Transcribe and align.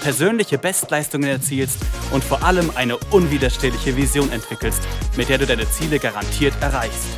persönliche 0.00 0.58
Bestleistungen 0.58 1.28
erzielst 1.28 1.78
und 2.12 2.24
vor 2.24 2.42
allem 2.42 2.70
eine 2.74 2.96
unwiderstehliche 3.10 3.96
Vision 3.96 4.30
entwickelst, 4.32 4.82
mit 5.16 5.28
der 5.28 5.38
du 5.38 5.46
deine 5.46 5.68
Ziele 5.70 5.98
garantiert 5.98 6.54
erreichst. 6.60 7.08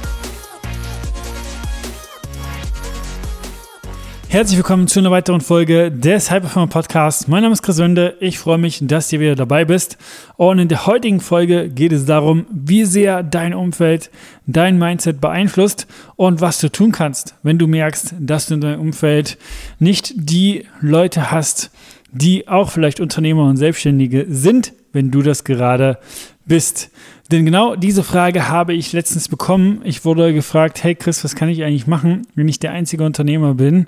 Herzlich 4.30 4.58
willkommen 4.58 4.86
zu 4.86 5.00
einer 5.00 5.10
weiteren 5.10 5.40
Folge 5.40 5.90
des 5.90 6.30
Hyperformer 6.30 6.68
Podcasts. 6.68 7.26
Mein 7.26 7.42
Name 7.42 7.52
ist 7.52 7.62
Chris 7.64 7.78
Wende. 7.78 8.16
Ich 8.20 8.38
freue 8.38 8.58
mich, 8.58 8.78
dass 8.80 9.08
du 9.08 9.18
wieder 9.18 9.34
dabei 9.34 9.64
bist. 9.64 9.98
Und 10.36 10.60
in 10.60 10.68
der 10.68 10.86
heutigen 10.86 11.18
Folge 11.18 11.68
geht 11.68 11.90
es 11.90 12.06
darum, 12.06 12.46
wie 12.48 12.84
sehr 12.84 13.24
dein 13.24 13.54
Umfeld 13.54 14.08
dein 14.46 14.78
Mindset 14.78 15.20
beeinflusst 15.20 15.88
und 16.14 16.40
was 16.40 16.60
du 16.60 16.70
tun 16.70 16.92
kannst, 16.92 17.34
wenn 17.42 17.58
du 17.58 17.66
merkst, 17.66 18.14
dass 18.20 18.46
du 18.46 18.54
in 18.54 18.60
deinem 18.60 18.80
Umfeld 18.80 19.36
nicht 19.80 20.12
die 20.14 20.64
Leute 20.80 21.32
hast, 21.32 21.72
die 22.12 22.48
auch 22.48 22.70
vielleicht 22.70 23.00
Unternehmer 23.00 23.44
und 23.44 23.56
Selbstständige 23.56 24.26
sind, 24.28 24.72
wenn 24.92 25.10
du 25.10 25.22
das 25.22 25.44
gerade 25.44 25.98
bist. 26.46 26.90
Denn 27.30 27.44
genau 27.44 27.76
diese 27.76 28.02
Frage 28.02 28.48
habe 28.48 28.74
ich 28.74 28.92
letztens 28.92 29.28
bekommen. 29.28 29.82
Ich 29.84 30.04
wurde 30.04 30.34
gefragt, 30.34 30.82
hey 30.82 30.96
Chris, 30.96 31.22
was 31.22 31.36
kann 31.36 31.48
ich 31.48 31.62
eigentlich 31.62 31.86
machen, 31.86 32.26
wenn 32.34 32.48
ich 32.48 32.58
der 32.58 32.72
einzige 32.72 33.04
Unternehmer 33.04 33.54
bin, 33.54 33.86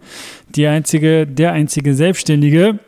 die 0.54 0.66
einzige, 0.66 1.26
der 1.26 1.52
einzige 1.52 1.94
Selbstständige? 1.94 2.78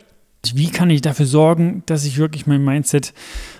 Wie 0.53 0.69
kann 0.69 0.89
ich 0.89 1.01
dafür 1.01 1.25
sorgen, 1.25 1.83
dass 1.87 2.05
ich 2.05 2.17
wirklich 2.17 2.47
mein 2.47 2.63
Mindset 2.63 3.13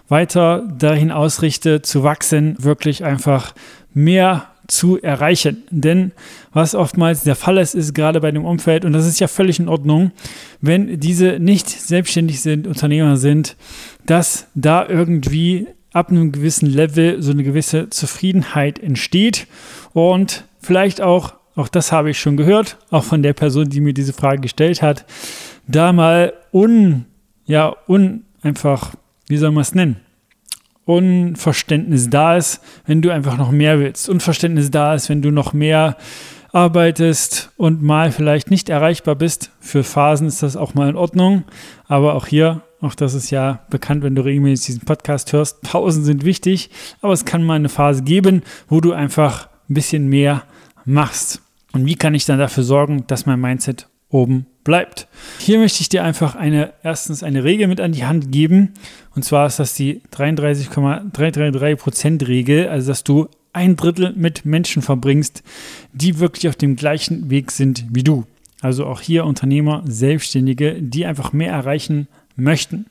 weiter 0.07 0.63
dahin 0.78 1.11
ausrichte, 1.11 1.81
zu 1.81 2.03
wachsen, 2.03 2.55
wirklich 2.59 3.03
einfach 3.03 3.53
mehr 3.94 4.55
zu 4.67 5.02
erreichen. 5.02 5.63
Denn 5.69 6.11
was 6.53 6.75
oftmals 6.75 7.23
der 7.23 7.35
Fall 7.35 7.58
ist, 7.58 7.75
ist 7.75 7.94
gerade 7.94 8.21
bei 8.21 8.31
dem 8.31 8.45
Umfeld, 8.45 8.85
und 8.85 8.94
das 8.94 9.05
ist 9.05 9.19
ja 9.19 9.27
völlig 9.27 9.59
in 9.59 9.67
Ordnung, 9.67 10.11
wenn 10.61 10.99
diese 10.99 11.39
nicht 11.39 11.69
selbstständig 11.69 12.41
sind, 12.41 12.67
Unternehmer 12.67 13.17
sind, 13.17 13.55
dass 14.05 14.47
da 14.55 14.88
irgendwie 14.88 15.67
ab 15.94 16.09
einem 16.09 16.31
gewissen 16.31 16.69
Level 16.69 17.22
so 17.22 17.31
eine 17.31 17.44
gewisse 17.44 17.89
Zufriedenheit 17.89 18.80
entsteht 18.80 19.47
und 19.94 20.44
vielleicht 20.59 21.02
auch, 21.02 21.35
auch 21.55 21.69
das 21.69 21.91
habe 21.91 22.09
ich 22.09 22.19
schon 22.19 22.35
gehört, 22.35 22.77
auch 22.91 23.03
von 23.03 23.23
der 23.23 23.33
Person, 23.33 23.69
die 23.69 23.79
mir 23.79 23.94
diese 23.94 24.11
Frage 24.11 24.41
gestellt 24.41 24.81
hat, 24.81 25.05
da 25.67 25.94
mal 25.94 26.33
un, 26.52 27.05
ja, 27.45 27.75
un 27.88 28.23
einfach, 28.41 28.95
wie 29.27 29.38
soll 29.38 29.52
man 29.52 29.61
es 29.61 29.73
nennen? 29.73 30.02
Unverständnis 30.86 32.09
da 32.09 32.38
ist, 32.38 32.61
wenn 32.86 33.02
du 33.02 33.09
einfach 33.09 33.38
noch 33.38 33.52
mehr 33.52 33.80
willst. 33.80 34.08
Unverständnis 34.08 34.72
da 34.72 34.94
ist, 34.94 35.09
wenn 35.09 35.22
du 35.22 35.31
noch 35.31 35.53
mehr 35.53 35.97
arbeitest 36.52 37.52
und 37.58 37.81
mal 37.81 38.11
vielleicht 38.11 38.50
nicht 38.50 38.69
erreichbar 38.69 39.16
bist. 39.16 39.52
Für 39.59 39.83
Phasen 39.83 40.28
ist 40.28 40.41
das 40.41 40.56
auch 40.56 40.73
mal 40.73 40.89
in 40.89 40.95
Ordnung. 40.95 41.44
Aber 41.88 42.13
auch 42.13 42.28
hier, 42.28 42.61
auch 42.81 42.95
das 42.95 43.13
ist 43.13 43.30
ja 43.30 43.66
bekannt, 43.69 44.03
wenn 44.03 44.16
du 44.16 44.23
regelmäßig 44.23 44.67
diesen 44.67 44.86
Podcast 44.86 45.33
hörst, 45.33 45.61
Pausen 45.61 46.03
sind 46.03 46.23
wichtig. 46.23 46.69
Aber 47.02 47.13
es 47.13 47.25
kann 47.25 47.44
mal 47.44 47.56
eine 47.56 47.69
Phase 47.69 48.03
geben, 48.03 48.44
wo 48.69 48.80
du 48.80 48.94
einfach 48.94 49.50
ein 49.69 49.73
bisschen 49.73 50.08
mehr 50.08 50.44
machst. 50.86 51.41
Und 51.73 51.86
wie 51.86 51.95
kann 51.95 52.16
ich 52.16 52.25
dann 52.25 52.39
dafür 52.39 52.63
sorgen, 52.63 53.06
dass 53.08 53.25
mein 53.25 53.41
Mindset 53.41 53.89
oben 54.16 54.45
bleibt. 54.63 55.08
Hier 55.39 55.59
möchte 55.59 55.81
ich 55.81 55.89
dir 55.89 56.03
einfach 56.03 56.35
eine, 56.35 56.73
erstens 56.84 57.23
eine 57.23 57.44
Regel 57.44 57.67
mit 57.67 57.81
an 57.81 57.91
die 57.91 58.06
Hand 58.06 58.31
geben. 58.31 58.73
Und 59.16 59.23
zwar 59.23 59.45
ist 59.47 59.59
das 59.59 59.75
die 59.75 60.01
33,333% 60.13 62.28
Regel, 62.28 62.67
also 62.67 62.88
dass 62.88 63.03
du 63.03 63.28
ein 63.53 63.75
Drittel 63.75 64.13
mit 64.16 64.45
Menschen 64.45 64.81
verbringst, 64.81 65.44
die 65.94 66.19
wirklich 66.19 66.50
auf 66.50 66.56
dem 66.56 66.75
gleichen 66.75 67.29
Weg 67.29 67.51
sind 67.51 67.85
wie 67.91 68.03
du. 68.03 68.25
Also 68.62 68.85
auch 68.85 69.01
hier 69.01 69.25
Unternehmer, 69.25 69.84
Selbstständige, 69.85 70.81
die 70.81 71.06
einfach 71.06 71.31
mehr 71.31 71.51
erreichen 71.51 72.07
möchten. 72.35 72.88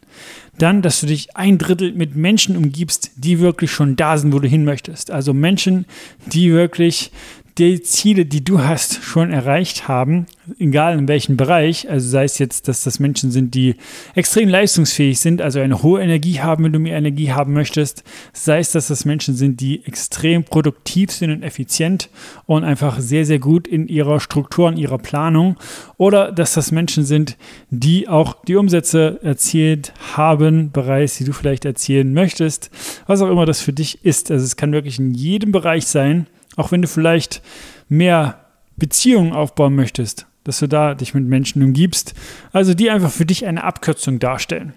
Dann, 0.59 0.83
dass 0.83 1.01
du 1.01 1.07
dich 1.07 1.37
ein 1.37 1.59
Drittel 1.59 1.93
mit 1.93 2.17
Menschen 2.17 2.57
umgibst, 2.57 3.11
die 3.17 3.41
wirklich 3.41 3.71
schon 3.71 3.97
da 3.97 4.17
sind, 4.17 4.33
wo 4.33 4.39
du 4.39 4.49
hin 4.49 4.65
möchtest. 4.65 5.11
Also 5.11 5.35
Menschen, 5.35 5.85
die 6.27 6.53
wirklich 6.53 7.11
die 7.59 7.81
Ziele, 7.83 8.27
die 8.27 8.43
du 8.43 8.65
hast, 8.65 9.05
schon 9.05 9.31
erreicht 9.31 9.87
haben, 9.87 10.27
egal 10.59 10.99
in 10.99 11.07
welchem 11.07 11.37
Bereich, 11.37 11.89
also 11.89 12.09
sei 12.09 12.25
es 12.25 12.39
jetzt, 12.39 12.67
dass 12.67 12.83
das 12.83 12.99
Menschen 12.99 13.31
sind, 13.31 13.55
die 13.55 13.77
extrem 14.17 14.49
leistungsfähig 14.49 15.21
sind, 15.21 15.41
also 15.41 15.61
eine 15.61 15.81
hohe 15.81 16.03
Energie 16.03 16.41
haben, 16.41 16.65
wenn 16.65 16.73
du 16.73 16.81
mehr 16.81 16.99
Energie 16.99 17.31
haben 17.31 17.53
möchtest, 17.53 18.03
sei 18.33 18.59
es, 18.59 18.73
dass 18.73 18.89
das 18.89 19.05
Menschen 19.05 19.37
sind, 19.37 19.61
die 19.61 19.85
extrem 19.85 20.43
produktiv 20.43 21.13
sind 21.13 21.31
und 21.31 21.45
effizient 21.45 22.11
und 22.47 22.65
einfach 22.65 22.99
sehr, 22.99 23.25
sehr 23.25 23.39
gut 23.39 23.69
in 23.69 23.87
ihrer 23.87 24.19
Struktur, 24.19 24.69
in 24.69 24.77
ihrer 24.77 24.99
Planung, 24.99 25.57
oder 25.97 26.33
dass 26.33 26.55
das 26.55 26.73
Menschen 26.73 27.05
sind, 27.05 27.37
die 27.71 28.09
auch 28.09 28.35
die 28.49 28.57
Umsätze 28.57 29.21
erzielt 29.23 29.93
haben, 30.17 30.73
bereits, 30.73 31.19
die 31.19 31.25
du 31.25 31.33
vielleicht 31.33 31.65
erzielen 31.65 32.15
möchtest, 32.15 32.71
was 33.07 33.23
auch 33.23 33.31
immer 33.31 33.47
das 33.47 33.61
für 33.61 33.73
dich 33.73 34.05
ist. 34.05 34.33
Also 34.33 34.45
es 34.45 34.57
kann 34.57 34.73
wirklich 34.73 34.99
in 34.99 35.15
jedem 35.15 35.53
Bereich 35.53 35.87
sein, 35.87 36.27
auch 36.57 36.73
wenn 36.73 36.83
du 36.83 36.89
vielleicht 36.89 37.43
mehr 37.89 38.41
Beziehungen 38.77 39.33
aufbauen 39.33 39.75
möchtest, 39.75 40.27
dass 40.45 40.59
du 40.59 40.69
da 40.69 40.95
dich 40.95 41.15
mit 41.15 41.25
Menschen 41.25 41.63
umgibst, 41.63 42.15
also 42.53 42.75
die 42.75 42.91
einfach 42.91 43.11
für 43.11 43.27
dich 43.27 43.47
eine 43.47 43.65
Abkürzung 43.65 44.19
darstellen. 44.19 44.75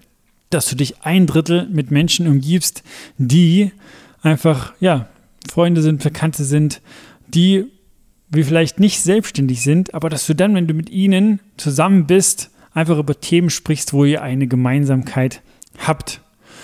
Dass 0.50 0.66
du 0.66 0.76
dich 0.76 1.02
ein 1.02 1.26
Drittel 1.26 1.68
mit 1.70 1.90
Menschen 1.90 2.26
umgibst, 2.26 2.82
die 3.18 3.72
einfach, 4.22 4.72
ja, 4.80 5.08
Freunde 5.48 5.82
sind, 5.82 6.02
Bekannte 6.02 6.44
sind, 6.44 6.80
die 7.28 7.66
wie 8.30 8.44
vielleicht 8.44 8.78
nicht 8.78 9.00
selbstständig 9.00 9.62
sind, 9.62 9.94
aber 9.94 10.10
dass 10.10 10.26
du 10.26 10.34
dann, 10.34 10.54
wenn 10.54 10.66
du 10.66 10.74
mit 10.74 10.90
ihnen 10.90 11.40
zusammen 11.56 12.06
bist, 12.06 12.50
einfach 12.74 12.98
über 12.98 13.18
Themen 13.18 13.50
sprichst, 13.50 13.92
wo 13.92 14.04
ihr 14.04 14.22
eine 14.22 14.46
Gemeinsamkeit 14.46 15.40
habt. 15.78 16.20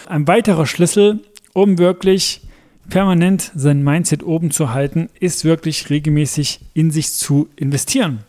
Ein 0.07 0.29
weiterer 0.29 0.67
Schlüssel, 0.67 1.21
um 1.55 1.79
wirklich 1.79 2.43
permanent 2.89 3.51
sein 3.55 3.83
Mindset 3.83 4.23
oben 4.23 4.51
zu 4.51 4.73
halten, 4.73 5.09
ist 5.21 5.45
wirklich 5.45 5.91
regelmäßig 5.91 6.61
in 6.75 6.91
sich 6.91 7.13
zu 7.13 7.49
investieren. 7.57 8.21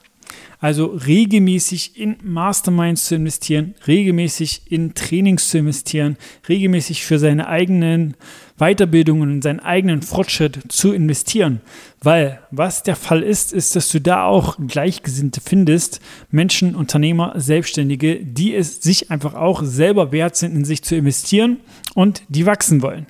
Also 0.60 0.86
regelmäßig 0.86 2.00
in 2.00 2.16
Masterminds 2.24 3.06
zu 3.06 3.16
investieren, 3.16 3.76
regelmäßig 3.86 4.64
in 4.72 4.94
Trainings 4.96 5.50
zu 5.50 5.60
investieren, 5.60 6.18
regelmäßig 6.48 7.06
für 7.06 7.20
seine 7.20 7.48
eigenen 7.48 8.16
Weiterbildungen 8.58 9.32
und 9.32 9.44
seinen 9.44 9.60
eigenen 9.60 10.02
Fortschritt 10.02 10.72
zu 10.72 10.94
investieren. 10.94 11.62
Weil 12.02 12.40
was 12.52 12.84
der 12.84 12.96
Fall 12.96 13.22
ist, 13.22 13.54
ist, 13.54 13.76
dass 13.76 13.90
du 13.90 14.00
da 14.00 14.24
auch 14.24 14.58
Gleichgesinnte 14.66 15.42
findest, 15.42 16.00
Menschen, 16.32 16.76
Unternehmer, 16.76 17.34
Selbstständige, 17.36 18.24
die 18.24 18.56
es 18.56 18.82
sich 18.82 19.12
einfach 19.12 19.34
auch 19.34 19.62
selber 19.64 20.12
wert 20.12 20.36
sind, 20.36 20.56
in 20.56 20.66
sich 20.66 20.84
zu 20.84 20.96
investieren 20.96 21.58
und 21.94 22.24
die 22.30 22.46
wachsen 22.46 22.82
wollen. 22.82 23.08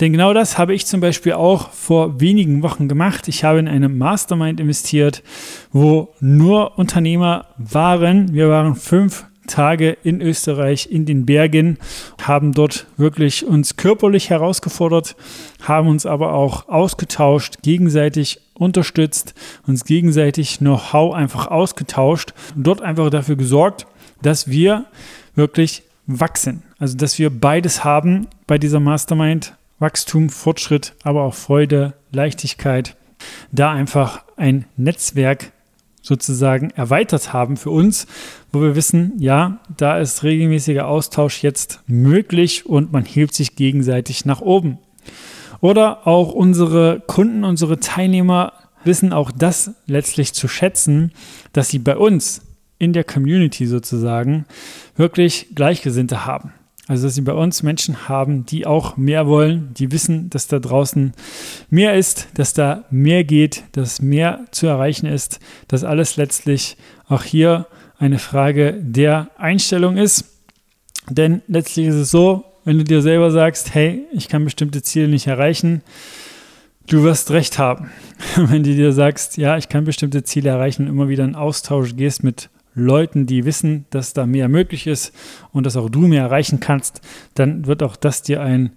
Denn 0.00 0.12
genau 0.12 0.34
das 0.34 0.58
habe 0.58 0.74
ich 0.74 0.86
zum 0.86 1.00
Beispiel 1.00 1.34
auch 1.34 1.70
vor 1.70 2.20
wenigen 2.20 2.62
Wochen 2.62 2.88
gemacht. 2.88 3.28
Ich 3.28 3.44
habe 3.44 3.58
in 3.58 3.68
eine 3.68 3.88
Mastermind 3.88 4.60
investiert, 4.60 5.22
wo 5.72 6.08
nur 6.20 6.78
Unternehmer 6.78 7.46
waren. 7.58 8.32
Wir 8.32 8.48
waren 8.48 8.74
fünf 8.74 9.26
Tage 9.46 9.96
in 10.02 10.20
Österreich 10.20 10.88
in 10.90 11.04
den 11.04 11.26
Bergen, 11.26 11.78
haben 12.22 12.52
dort 12.52 12.86
wirklich 12.96 13.44
uns 13.44 13.76
körperlich 13.76 14.30
herausgefordert, 14.30 15.16
haben 15.62 15.88
uns 15.88 16.06
aber 16.06 16.32
auch 16.32 16.68
ausgetauscht, 16.68 17.62
gegenseitig 17.62 18.40
unterstützt, 18.54 19.34
uns 19.66 19.84
gegenseitig 19.84 20.58
Know-how 20.58 21.14
einfach 21.14 21.48
ausgetauscht 21.48 22.32
und 22.56 22.66
dort 22.66 22.80
einfach 22.80 23.10
dafür 23.10 23.36
gesorgt, 23.36 23.86
dass 24.22 24.48
wir 24.48 24.86
wirklich 25.34 25.82
wachsen. 26.06 26.62
Also 26.78 26.96
dass 26.96 27.18
wir 27.18 27.30
beides 27.30 27.84
haben 27.84 28.28
bei 28.46 28.58
dieser 28.58 28.80
Mastermind, 28.80 29.54
Wachstum, 29.78 30.30
Fortschritt, 30.30 30.94
aber 31.02 31.22
auch 31.22 31.34
Freude, 31.34 31.94
Leichtigkeit, 32.12 32.96
da 33.52 33.72
einfach 33.72 34.24
ein 34.36 34.66
Netzwerk 34.76 35.52
sozusagen 36.02 36.70
erweitert 36.70 37.32
haben 37.32 37.56
für 37.56 37.70
uns, 37.70 38.06
wo 38.52 38.60
wir 38.60 38.76
wissen, 38.76 39.14
ja, 39.18 39.58
da 39.76 39.98
ist 39.98 40.22
regelmäßiger 40.22 40.86
Austausch 40.86 41.42
jetzt 41.42 41.80
möglich 41.86 42.66
und 42.66 42.92
man 42.92 43.04
hebt 43.04 43.34
sich 43.34 43.56
gegenseitig 43.56 44.26
nach 44.26 44.42
oben. 44.42 44.78
Oder 45.60 46.06
auch 46.06 46.32
unsere 46.32 47.02
Kunden, 47.06 47.42
unsere 47.42 47.80
Teilnehmer 47.80 48.52
wissen 48.84 49.14
auch 49.14 49.32
das 49.32 49.70
letztlich 49.86 50.34
zu 50.34 50.46
schätzen, 50.46 51.12
dass 51.54 51.70
sie 51.70 51.78
bei 51.78 51.96
uns 51.96 52.42
in 52.78 52.92
der 52.92 53.04
Community 53.04 53.66
sozusagen 53.66 54.44
wirklich 54.96 55.48
Gleichgesinnte 55.54 56.26
haben. 56.26 56.52
Also, 56.86 57.06
dass 57.06 57.14
sie 57.14 57.22
bei 57.22 57.32
uns 57.32 57.62
Menschen 57.62 58.08
haben, 58.08 58.44
die 58.44 58.66
auch 58.66 58.98
mehr 58.98 59.26
wollen, 59.26 59.72
die 59.72 59.90
wissen, 59.90 60.28
dass 60.28 60.48
da 60.48 60.58
draußen 60.58 61.14
mehr 61.70 61.94
ist, 61.94 62.28
dass 62.34 62.52
da 62.52 62.84
mehr 62.90 63.24
geht, 63.24 63.64
dass 63.72 64.02
mehr 64.02 64.40
zu 64.50 64.66
erreichen 64.66 65.06
ist, 65.06 65.40
dass 65.66 65.82
alles 65.82 66.16
letztlich 66.16 66.76
auch 67.08 67.22
hier 67.22 67.66
eine 67.98 68.18
Frage 68.18 68.74
der 68.78 69.30
Einstellung 69.38 69.96
ist. 69.96 70.26
Denn 71.08 71.40
letztlich 71.48 71.86
ist 71.86 71.94
es 71.94 72.10
so, 72.10 72.44
wenn 72.64 72.78
du 72.78 72.84
dir 72.84 73.00
selber 73.00 73.30
sagst, 73.30 73.74
hey, 73.74 74.04
ich 74.12 74.28
kann 74.28 74.44
bestimmte 74.44 74.82
Ziele 74.82 75.08
nicht 75.08 75.26
erreichen, 75.26 75.82
du 76.86 77.02
wirst 77.02 77.30
recht 77.30 77.58
haben. 77.58 77.90
wenn 78.36 78.62
du 78.62 78.74
dir 78.74 78.92
sagst, 78.92 79.38
ja, 79.38 79.56
ich 79.56 79.70
kann 79.70 79.84
bestimmte 79.84 80.22
Ziele 80.22 80.50
erreichen 80.50 80.86
immer 80.86 81.08
wieder 81.08 81.24
in 81.24 81.34
Austausch 81.34 81.96
gehst 81.96 82.22
mit 82.22 82.50
Leuten, 82.74 83.26
die 83.26 83.44
wissen, 83.44 83.86
dass 83.90 84.12
da 84.12 84.26
mehr 84.26 84.48
möglich 84.48 84.86
ist 84.86 85.12
und 85.52 85.64
dass 85.64 85.76
auch 85.76 85.88
du 85.88 86.00
mehr 86.00 86.22
erreichen 86.22 86.60
kannst, 86.60 87.00
dann 87.34 87.66
wird 87.66 87.82
auch 87.82 87.96
das 87.96 88.22
dir 88.22 88.42
ein 88.42 88.70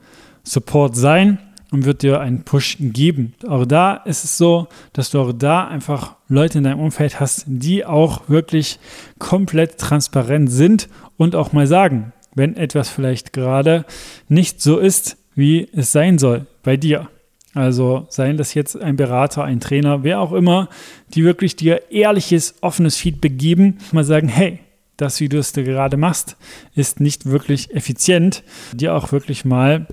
Support 0.43 0.95
sein 0.95 1.39
und 1.71 1.85
wird 1.85 2.01
dir 2.03 2.19
einen 2.19 2.43
Push 2.43 2.77
geben. 2.79 3.33
Auch 3.47 3.65
da 3.65 3.95
ist 3.95 4.23
es 4.23 4.37
so, 4.37 4.67
dass 4.93 5.09
du 5.09 5.19
auch 5.19 5.33
da 5.33 5.67
einfach 5.67 6.15
Leute 6.29 6.59
in 6.59 6.63
deinem 6.63 6.79
Umfeld 6.79 7.19
hast, 7.19 7.43
die 7.47 7.85
auch 7.85 8.29
wirklich 8.29 8.79
komplett 9.19 9.77
transparent 9.77 10.51
sind 10.51 10.87
und 11.17 11.35
auch 11.35 11.53
mal 11.53 11.67
sagen, 11.67 12.13
wenn 12.35 12.55
etwas 12.55 12.89
vielleicht 12.89 13.33
gerade 13.33 13.85
nicht 14.29 14.61
so 14.61 14.77
ist, 14.77 15.17
wie 15.35 15.67
es 15.73 15.91
sein 15.91 16.17
soll 16.17 16.45
bei 16.63 16.77
dir. 16.77 17.09
Also 17.57 18.05
seien 18.09 18.37
das 18.37 18.53
jetzt 18.53 18.79
ein 18.79 18.97
Berater, 18.97 19.43
ein 19.43 19.59
Trainer, 19.59 20.03
wer 20.03 20.19
auch 20.19 20.31
immer, 20.31 20.69
die 21.15 21.23
wirklich 21.23 21.55
dir 21.55 21.89
ehrliches, 21.89 22.53
offenes 22.61 22.97
Feedback 22.97 23.39
geben, 23.39 23.79
mal 23.91 24.03
sagen, 24.03 24.27
hey, 24.27 24.59
das, 24.95 25.19
wie 25.21 25.27
du 25.27 25.39
es 25.39 25.53
gerade 25.53 25.97
machst, 25.97 26.37
ist 26.75 26.99
nicht 26.99 27.25
wirklich 27.25 27.73
effizient, 27.73 28.43
dir 28.73 28.93
auch 28.93 29.11
wirklich 29.11 29.43
mal 29.43 29.87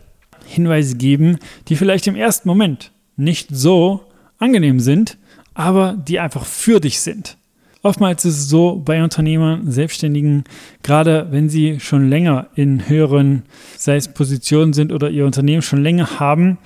Hinweise 0.44 0.96
geben, 0.96 1.38
die 1.68 1.76
vielleicht 1.76 2.06
im 2.06 2.16
ersten 2.16 2.48
Moment 2.48 2.92
nicht 3.16 3.48
so 3.50 4.02
angenehm 4.38 4.78
sind, 4.78 5.16
aber 5.54 5.94
die 5.94 6.20
einfach 6.20 6.44
für 6.44 6.80
dich 6.80 7.00
sind. 7.00 7.38
Oftmals 7.82 8.26
ist 8.26 8.36
es 8.36 8.48
so 8.50 8.76
bei 8.84 9.02
Unternehmern, 9.02 9.70
Selbstständigen, 9.70 10.44
gerade 10.82 11.28
wenn 11.30 11.48
sie 11.48 11.80
schon 11.80 12.10
länger 12.10 12.48
in 12.56 12.90
höheren, 12.90 13.44
sei 13.78 13.96
es 13.96 14.08
Positionen 14.08 14.74
sind 14.74 14.92
oder 14.92 15.08
ihr 15.08 15.24
Unternehmen 15.24 15.62
schon 15.62 15.82
länger 15.82 16.20
haben, 16.20 16.58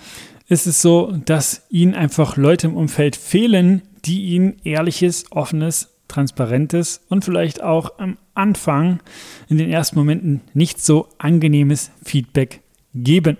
ist 0.48 0.66
es 0.66 0.82
so, 0.82 1.12
dass 1.24 1.66
ihnen 1.70 1.94
einfach 1.94 2.36
Leute 2.36 2.66
im 2.66 2.76
Umfeld 2.76 3.16
fehlen, 3.16 3.82
die 4.04 4.34
ihnen 4.34 4.56
ehrliches, 4.64 5.30
offenes, 5.30 5.90
transparentes 6.08 7.02
und 7.08 7.24
vielleicht 7.24 7.62
auch 7.62 7.98
am 7.98 8.16
Anfang 8.34 9.00
in 9.48 9.58
den 9.58 9.70
ersten 9.70 9.98
Momenten 9.98 10.40
nicht 10.54 10.82
so 10.82 11.08
angenehmes 11.18 11.90
Feedback 12.02 12.60
geben. 12.94 13.36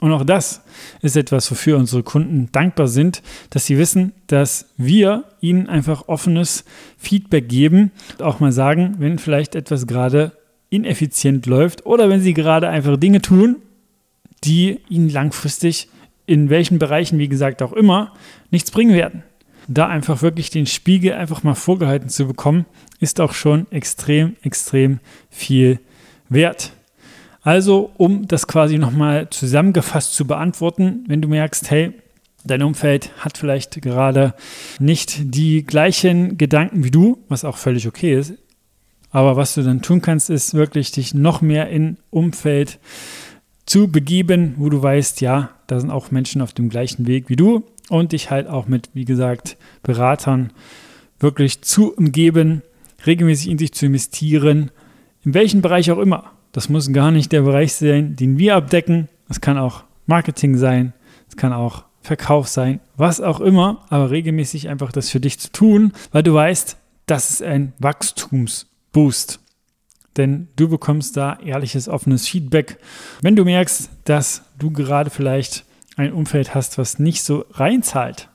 Und 0.00 0.12
auch 0.12 0.24
das 0.24 0.62
ist 1.02 1.16
etwas, 1.16 1.50
wofür 1.50 1.76
unsere 1.76 2.02
Kunden 2.02 2.50
dankbar 2.52 2.88
sind, 2.88 3.22
dass 3.50 3.66
sie 3.66 3.78
wissen, 3.78 4.12
dass 4.26 4.66
wir 4.76 5.24
ihnen 5.40 5.68
einfach 5.68 6.08
offenes 6.08 6.64
Feedback 6.96 7.48
geben, 7.48 7.90
auch 8.18 8.40
mal 8.40 8.52
sagen, 8.52 8.96
wenn 8.98 9.18
vielleicht 9.18 9.54
etwas 9.54 9.86
gerade 9.86 10.32
ineffizient 10.70 11.46
läuft 11.46 11.84
oder 11.84 12.08
wenn 12.08 12.20
sie 12.20 12.34
gerade 12.34 12.68
einfach 12.68 12.96
Dinge 12.96 13.20
tun, 13.20 13.56
die 14.44 14.80
ihnen 14.88 15.10
langfristig 15.10 15.88
in 16.30 16.48
welchen 16.48 16.78
Bereichen, 16.78 17.18
wie 17.18 17.28
gesagt, 17.28 17.60
auch 17.60 17.72
immer, 17.72 18.12
nichts 18.52 18.70
bringen 18.70 18.94
werden. 18.94 19.24
Da 19.66 19.88
einfach 19.88 20.22
wirklich 20.22 20.48
den 20.48 20.66
Spiegel 20.66 21.14
einfach 21.14 21.42
mal 21.42 21.56
vorgehalten 21.56 22.08
zu 22.08 22.28
bekommen, 22.28 22.66
ist 23.00 23.20
auch 23.20 23.32
schon 23.32 23.66
extrem, 23.72 24.36
extrem 24.42 25.00
viel 25.28 25.80
wert. 26.28 26.70
Also, 27.42 27.90
um 27.96 28.28
das 28.28 28.46
quasi 28.46 28.78
nochmal 28.78 29.28
zusammengefasst 29.30 30.14
zu 30.14 30.24
beantworten, 30.24 31.04
wenn 31.08 31.20
du 31.20 31.26
merkst, 31.26 31.68
hey, 31.68 31.94
dein 32.44 32.62
Umfeld 32.62 33.10
hat 33.18 33.36
vielleicht 33.36 33.82
gerade 33.82 34.34
nicht 34.78 35.34
die 35.34 35.64
gleichen 35.64 36.38
Gedanken 36.38 36.84
wie 36.84 36.92
du, 36.92 37.18
was 37.28 37.44
auch 37.44 37.56
völlig 37.56 37.88
okay 37.88 38.14
ist, 38.14 38.34
aber 39.10 39.34
was 39.36 39.54
du 39.54 39.62
dann 39.62 39.82
tun 39.82 40.00
kannst, 40.00 40.30
ist 40.30 40.54
wirklich 40.54 40.92
dich 40.92 41.12
noch 41.12 41.40
mehr 41.40 41.70
in 41.70 41.96
Umfeld 42.10 42.78
zu 43.70 43.86
begeben, 43.86 44.54
wo 44.56 44.68
du 44.68 44.82
weißt, 44.82 45.20
ja, 45.20 45.50
da 45.68 45.78
sind 45.78 45.92
auch 45.92 46.10
Menschen 46.10 46.42
auf 46.42 46.52
dem 46.52 46.70
gleichen 46.70 47.06
Weg 47.06 47.28
wie 47.28 47.36
du 47.36 47.62
und 47.88 48.10
dich 48.10 48.28
halt 48.28 48.48
auch 48.48 48.66
mit, 48.66 48.90
wie 48.94 49.04
gesagt, 49.04 49.56
Beratern 49.84 50.52
wirklich 51.20 51.62
zu 51.62 51.94
umgeben, 51.94 52.62
regelmäßig 53.06 53.48
in 53.48 53.58
sich 53.58 53.72
zu 53.72 53.86
investieren, 53.86 54.72
in 55.24 55.34
welchem 55.34 55.62
Bereich 55.62 55.92
auch 55.92 55.98
immer. 55.98 56.32
Das 56.50 56.68
muss 56.68 56.92
gar 56.92 57.12
nicht 57.12 57.30
der 57.30 57.42
Bereich 57.42 57.74
sein, 57.74 58.16
den 58.16 58.38
wir 58.38 58.56
abdecken. 58.56 59.08
Es 59.28 59.40
kann 59.40 59.56
auch 59.56 59.84
Marketing 60.04 60.56
sein, 60.56 60.92
es 61.28 61.36
kann 61.36 61.52
auch 61.52 61.84
Verkauf 62.02 62.48
sein, 62.48 62.80
was 62.96 63.20
auch 63.20 63.38
immer, 63.38 63.84
aber 63.88 64.10
regelmäßig 64.10 64.68
einfach 64.68 64.90
das 64.90 65.10
für 65.10 65.20
dich 65.20 65.38
zu 65.38 65.52
tun, 65.52 65.92
weil 66.10 66.24
du 66.24 66.34
weißt, 66.34 66.76
das 67.06 67.30
ist 67.30 67.42
ein 67.44 67.72
Wachstumsboost 67.78 69.38
denn 70.16 70.48
du 70.56 70.68
bekommst 70.68 71.16
da 71.16 71.38
ehrliches, 71.44 71.88
offenes 71.88 72.28
Feedback. 72.28 72.78
Wenn 73.22 73.36
du 73.36 73.44
merkst, 73.44 73.90
dass 74.04 74.42
du 74.58 74.70
gerade 74.70 75.10
vielleicht 75.10 75.64
ein 75.96 76.12
Umfeld 76.12 76.54
hast, 76.54 76.78
was 76.78 76.98
nicht 76.98 77.22
so 77.22 77.44
reinzahlt 77.52 78.28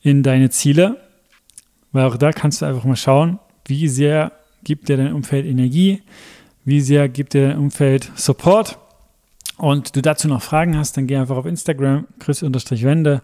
in 0.00 0.22
deine 0.22 0.50
Ziele, 0.50 1.00
weil 1.92 2.06
auch 2.06 2.16
da 2.16 2.32
kannst 2.32 2.62
du 2.62 2.66
einfach 2.66 2.84
mal 2.84 2.96
schauen, 2.96 3.38
wie 3.66 3.88
sehr 3.88 4.32
gibt 4.64 4.88
dir 4.88 4.96
dein 4.96 5.12
Umfeld 5.12 5.46
Energie, 5.46 6.02
wie 6.64 6.80
sehr 6.80 7.08
gibt 7.08 7.34
dir 7.34 7.48
dein 7.48 7.58
Umfeld 7.58 8.10
Support. 8.14 8.78
Und 9.58 9.94
du 9.94 10.02
dazu 10.02 10.28
noch 10.28 10.42
Fragen 10.42 10.76
hast, 10.76 10.96
dann 10.96 11.06
geh 11.06 11.16
einfach 11.16 11.36
auf 11.36 11.46
Instagram, 11.46 12.06
chris-wende. 12.18 13.20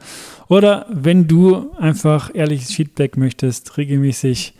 Oder 0.49 0.87
wenn 0.91 1.27
du 1.27 1.73
einfach 1.79 2.31
ehrliches 2.35 2.73
Feedback 2.73 3.17
möchtest, 3.17 3.77
regelmäßig 3.77 4.55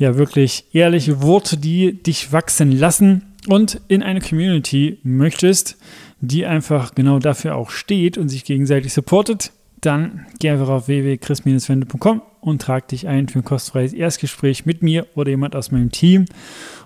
ja 0.00 0.16
wirklich 0.16 0.64
ehrliche 0.72 1.22
Worte, 1.22 1.58
die 1.58 2.02
dich 2.02 2.32
wachsen 2.32 2.72
lassen 2.72 3.22
und 3.46 3.80
in 3.86 4.02
eine 4.02 4.20
Community 4.20 4.98
möchtest, 5.02 5.76
die 6.20 6.46
einfach 6.46 6.94
genau 6.94 7.18
dafür 7.18 7.54
auch 7.54 7.70
steht 7.70 8.18
und 8.18 8.28
sich 8.28 8.44
gegenseitig 8.44 8.92
supportet, 8.92 9.52
dann 9.80 10.26
geh 10.38 10.50
einfach 10.50 10.68
auf 10.68 10.88
www.chris-wende.com 10.88 12.22
und 12.40 12.62
trag 12.62 12.88
dich 12.88 13.08
ein 13.08 13.28
für 13.28 13.40
ein 13.40 13.44
kostenfreies 13.44 13.92
Erstgespräch 13.92 14.64
mit 14.64 14.82
mir 14.82 15.06
oder 15.14 15.30
jemand 15.30 15.54
aus 15.54 15.70
meinem 15.70 15.90
Team. 15.90 16.24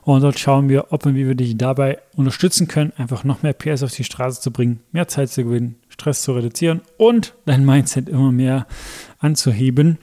Und 0.03 0.23
dort 0.23 0.39
schauen 0.39 0.69
wir, 0.69 0.93
ob 0.93 1.07
und 1.07 1.15
wie 1.15 1.27
wir 1.27 1.35
dich 1.35 1.57
dabei 1.57 1.99
unterstützen 2.17 2.69
können, 2.69 2.93
einfach 2.97 3.25
noch 3.25 3.43
mehr 3.43 3.53
PS 3.53 3.85
auf 3.85 3.93
die 3.93 4.05
Straße 4.05 4.41
zu 4.41 4.51
bringen, 4.51 4.81
mehr 4.93 5.09
Zeit 5.09 5.31
zu 5.31 5.45
gewinnen, 5.45 5.77
Stress 5.89 6.23
zu 6.23 6.33
reduzieren 6.33 6.81
und 6.99 7.35
dein 7.47 7.65
Mindset 7.65 8.09
immer 8.09 8.33
mehr 8.33 8.67
anzuheben. 9.21 9.99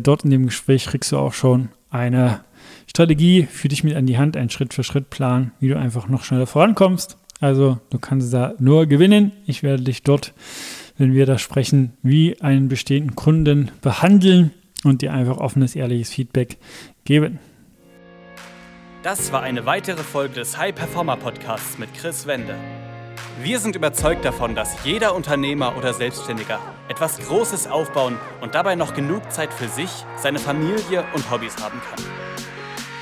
Dort 0.00 0.24
in 0.24 0.30
dem 0.30 0.46
Gespräch 0.46 0.86
kriegst 0.86 1.12
du 1.12 1.18
auch 1.18 1.32
schon 1.32 1.70
eine 1.90 2.40
Strategie 2.88 3.46
für 3.50 3.68
dich 3.68 3.84
mit 3.84 3.94
an 3.94 4.06
die 4.06 4.18
Hand, 4.18 4.36
einen 4.36 4.50
Schritt-für-Schritt-Plan, 4.50 5.52
wie 5.60 5.68
du 5.68 5.78
einfach 5.78 6.08
noch 6.08 6.24
schneller 6.24 6.46
vorankommst. 6.46 7.18
Also 7.40 7.78
du 7.90 7.98
kannst 7.98 8.32
da 8.32 8.54
nur 8.58 8.86
gewinnen. 8.86 9.32
Ich 9.46 9.62
werde 9.62 9.84
dich 9.84 10.02
dort, 10.02 10.32
wenn 10.96 11.14
wir 11.14 11.26
da 11.26 11.38
sprechen, 11.38 11.92
wie 12.02 12.40
einen 12.40 12.68
bestehenden 12.68 13.14
Kunden 13.14 13.70
behandeln 13.82 14.52
und 14.84 15.02
dir 15.02 15.12
einfach 15.12 15.36
offenes, 15.36 15.76
ehrliches 15.76 16.10
Feedback 16.10 16.58
geben. 17.04 17.38
Das 19.02 19.32
war 19.32 19.42
eine 19.42 19.64
weitere 19.64 20.02
Folge 20.02 20.34
des 20.34 20.58
High 20.58 20.74
Performer 20.74 21.16
Podcasts 21.16 21.78
mit 21.78 21.94
Chris 21.94 22.26
Wende. 22.26 22.56
Wir 23.42 23.60
sind 23.60 23.76
überzeugt 23.76 24.24
davon, 24.24 24.56
dass 24.56 24.84
jeder 24.84 25.14
Unternehmer 25.14 25.76
oder 25.76 25.94
Selbstständiger 25.94 26.58
etwas 26.88 27.18
Großes 27.20 27.68
aufbauen 27.68 28.16
und 28.40 28.56
dabei 28.56 28.74
noch 28.74 28.94
genug 28.94 29.30
Zeit 29.30 29.52
für 29.52 29.68
sich, 29.68 29.90
seine 30.16 30.40
Familie 30.40 31.04
und 31.14 31.30
Hobbys 31.30 31.56
haben 31.62 31.80
kann. 31.88 32.04